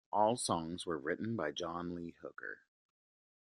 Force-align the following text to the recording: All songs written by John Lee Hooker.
All 0.11 0.35
songs 0.35 0.87
written 0.87 1.35
by 1.35 1.51
John 1.51 1.93
Lee 1.93 2.15
Hooker. 2.23 2.61